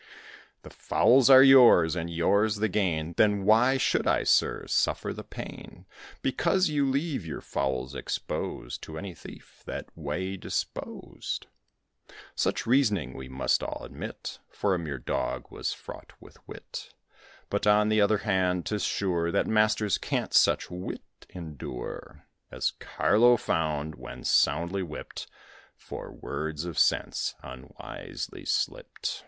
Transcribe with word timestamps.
The 0.63 0.71
fowls 0.71 1.29
are 1.29 1.43
yours, 1.43 1.95
and 1.95 2.09
yours 2.09 2.55
the 2.55 2.67
gain; 2.67 3.13
Then 3.17 3.45
why 3.45 3.77
should 3.77 4.07
I, 4.07 4.23
sir, 4.23 4.65
suffer 4.65 5.13
pain, 5.21 5.85
Because 6.23 6.69
you 6.69 6.89
leave 6.89 7.23
your 7.23 7.39
fowls 7.39 7.93
exposed 7.93 8.81
To 8.81 8.97
any 8.97 9.13
thief 9.13 9.61
that 9.67 9.95
way 9.95 10.37
disposed?" 10.37 11.45
Such 12.33 12.65
reasoning, 12.65 13.13
we 13.13 13.29
must 13.29 13.61
all 13.61 13.83
admit, 13.85 14.39
For 14.49 14.73
a 14.73 14.79
mere 14.79 14.97
Dog, 14.97 15.45
was 15.51 15.71
fraught 15.71 16.13
with 16.19 16.39
wit; 16.47 16.95
But, 17.51 17.67
on 17.67 17.89
the 17.89 18.01
other 18.01 18.17
hand, 18.17 18.65
'tis 18.65 18.83
sure 18.83 19.31
That 19.31 19.45
masters 19.45 19.99
can't 19.99 20.33
such 20.33 20.71
wit 20.71 21.27
endure, 21.29 22.25
As 22.49 22.71
Carlo 22.79 23.37
found, 23.37 23.93
when 23.93 24.23
soundly 24.23 24.81
whipped 24.81 25.27
For 25.75 26.11
words 26.11 26.65
of 26.65 26.79
sense 26.79 27.35
unwisely 27.43 28.45
slipped. 28.45 29.19